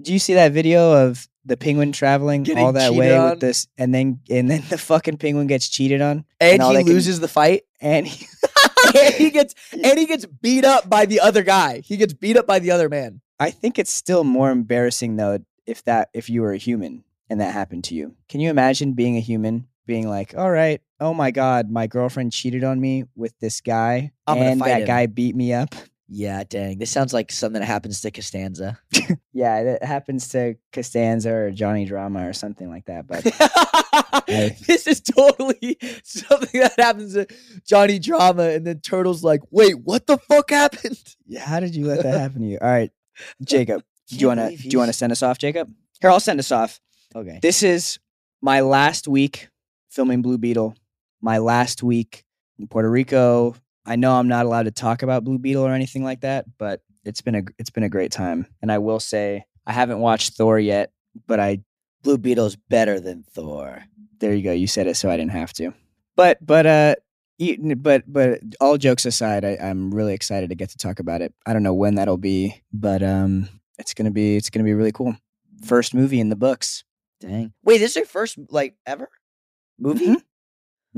[0.00, 3.30] Do you see that video of the penguin traveling Getting all that way on?
[3.30, 6.76] with this, and then and then the fucking penguin gets cheated on, and all he
[6.78, 7.62] they can- loses the fight.
[7.80, 8.26] and he,
[8.98, 11.80] and he gets and he gets beat up by the other guy.
[11.80, 13.20] He gets beat up by the other man.
[13.40, 17.40] I think it's still more embarrassing though if that if you were a human and
[17.40, 18.14] that happened to you.
[18.28, 22.32] Can you imagine being a human being like, "All right, oh my god, my girlfriend
[22.32, 25.74] cheated on me with this guy I'm and fight that him." guy beat me up."
[26.08, 26.78] Yeah, dang.
[26.78, 28.78] This sounds like something that happens to Costanza.
[29.32, 33.22] Yeah, it happens to Costanza or Johnny Drama or something like that, but
[34.66, 37.28] this is totally something that happens to
[37.64, 41.86] Johnny Drama, and then Turtle's like, "Wait, what the fuck happened?" yeah, how did you
[41.86, 42.58] let that happen to you?
[42.60, 42.90] All right,
[43.44, 45.72] Jacob, do you want to do you want to send us off, Jacob?
[46.00, 46.80] Here, I'll send us off.
[47.14, 47.38] Okay.
[47.40, 48.00] This is
[48.42, 49.50] my last week
[49.88, 50.74] filming Blue Beetle.
[51.20, 52.24] My last week
[52.58, 53.54] in Puerto Rico.
[53.88, 56.82] I know I'm not allowed to talk about Blue Beetle or anything like that, but
[57.04, 58.46] it's been a it's been a great time.
[58.60, 60.92] And I will say I haven't watched Thor yet,
[61.26, 61.60] but I
[62.02, 63.82] Blue Beetle's better than Thor.
[64.20, 64.52] there you go.
[64.52, 65.72] You said it, so I didn't have to.
[66.16, 66.94] But but uh,
[67.78, 71.32] but but all jokes aside, I, I'm really excited to get to talk about it.
[71.46, 73.48] I don't know when that'll be, but um,
[73.78, 75.16] it's gonna be it's gonna be really cool.
[75.64, 76.84] First movie in the books.
[77.20, 77.52] Dang.
[77.64, 79.08] Wait, this is your first like ever
[79.78, 80.08] movie?
[80.08, 80.22] Mhm.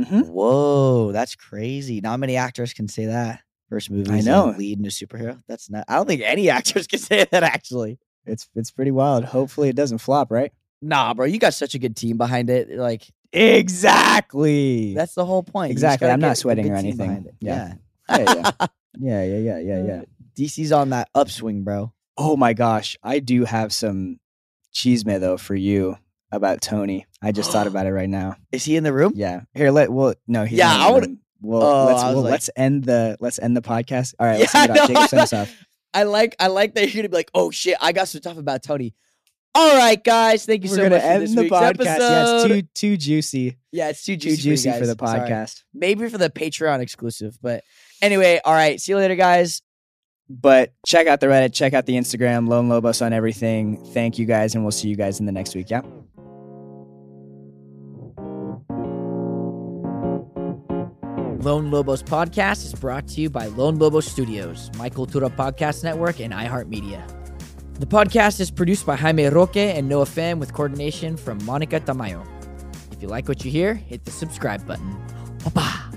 [0.05, 0.29] Mhm.
[0.29, 2.01] Whoa, that's crazy.
[2.01, 3.41] Not many actors can say that.
[3.69, 4.11] First movie.
[4.11, 4.55] I know.
[4.57, 5.41] Lead in a superhero.
[5.47, 5.85] That's not.
[5.89, 7.99] I don't think any actors can say that actually.
[8.27, 9.25] It's it's pretty wild.
[9.25, 10.53] Hopefully, it doesn't flop, right?
[10.83, 12.71] Nah, bro, you got such a good team behind it.
[12.71, 14.95] Like Exactly.
[14.95, 15.71] that's the whole point.
[15.71, 16.09] Exactly.
[16.09, 17.29] I'm not sweating or anything.
[17.41, 17.75] Yeah.
[18.09, 18.19] Yeah.
[18.19, 18.65] yeah,
[18.99, 20.03] yeah, yeah, yeah, yeah, yeah.
[20.37, 21.93] DC's on that upswing, bro.
[22.17, 24.19] Oh my gosh, I do have some
[24.75, 25.97] chisme though for you
[26.33, 27.07] about Tony.
[27.23, 28.37] I just thought about it right now.
[28.53, 29.13] Is he in the room?
[29.17, 29.43] Yeah.
[29.55, 30.45] Here, let well no.
[30.45, 31.19] He's Yeah, I would-.
[31.43, 34.15] Well, Oh, let's I was well, like- let's end the let's end the podcast.
[34.19, 34.77] All right, let's Yeah, it off.
[34.77, 35.65] no, Jacob, send us off.
[35.95, 38.37] I like I like that you're gonna be like, oh shit, I got some stuff
[38.39, 38.95] about Tony.
[39.53, 41.85] All right, guys, thank you We're so gonna much for end this the week's podcast.
[41.85, 42.49] Yeah, it's episode.
[42.49, 45.11] too too juicy, yeah, it's too too juicy, juicy for, for, the guys.
[45.11, 45.31] Sorry.
[45.31, 45.63] podcast.
[45.75, 47.65] Maybe for the Patreon exclusive, but
[48.01, 48.81] anyway, all right.
[48.81, 49.63] See you later, guys.
[50.29, 53.77] But check out the Reddit, check out the Instagram, Lone Lobos on everything.
[53.87, 55.71] Thank you guys, and we'll see you guys in the next week.
[55.71, 55.81] Yeah.
[61.41, 66.21] Lone Lobos podcast is brought to you by Lone Lobos Studios, My Cultura Podcast Network,
[66.21, 67.03] and iHeartMedia.
[67.79, 72.27] The podcast is produced by Jaime Roque and Noah Pham with coordination from Monica Tamayo.
[72.93, 74.95] If you like what you hear, hit the subscribe button.
[75.43, 75.90] Bye-bye.